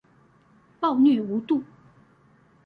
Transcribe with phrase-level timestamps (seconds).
[0.79, 1.63] 暴虐無度